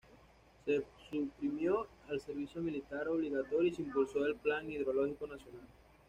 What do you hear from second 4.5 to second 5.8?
Hidrológico Nacional.